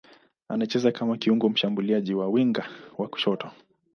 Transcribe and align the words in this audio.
Anacheza 0.49 0.91
kama 0.91 1.17
kiungo 1.17 1.49
mshambuliaji 1.49 2.13
au 2.13 2.33
winga 2.33 2.69
wa 2.97 3.07
kushoto. 3.07 3.51